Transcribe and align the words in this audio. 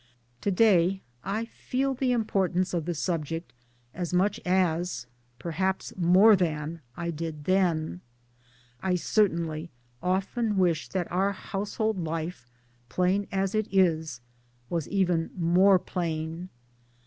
To 0.41 0.49
day 0.49 1.03
I 1.23 1.45
feel 1.45 1.93
the 1.93 2.11
importance 2.11 2.73
of 2.73 2.85
the 2.85 2.95
subject 2.95 3.53
as 3.93 4.11
much 4.15 4.39
as 4.47 5.05
perhaps 5.37 5.93
more 5.95 6.35
than 6.35 6.81
I 6.97 7.11
did 7.11 7.43
then. 7.43 8.01
I 8.81 8.95
certainly 8.95 9.69
often 10.01 10.57
wish 10.57 10.89
that 10.89 11.11
our 11.11 11.33
household 11.33 11.99
life, 12.03 12.49
plain 12.89 13.27
as 13.31 13.53
it 13.53 13.67
is, 13.71 14.21
was 14.71 14.87
even 14.87 15.29
more 15.37 15.77
plain. 15.77 16.49